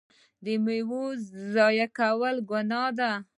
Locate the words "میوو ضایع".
0.65-1.87